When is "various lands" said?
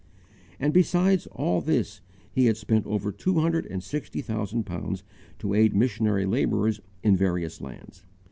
7.15-8.03